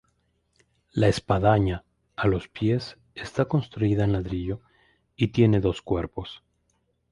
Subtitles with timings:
[0.93, 1.83] La espadaña,
[2.15, 4.59] a los pies, está construida en ladrillo
[5.15, 6.41] y tiene dos cuerpos.